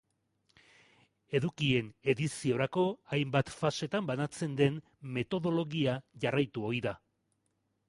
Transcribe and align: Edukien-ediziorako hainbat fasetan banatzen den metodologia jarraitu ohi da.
Edukien-ediziorako 1.39 2.85
hainbat 3.17 3.53
fasetan 3.59 4.09
banatzen 4.13 4.57
den 4.63 4.81
metodologia 5.21 5.97
jarraitu 6.27 6.69
ohi 6.73 6.85
da. 6.91 6.99